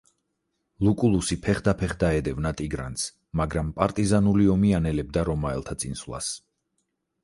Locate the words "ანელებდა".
4.83-5.31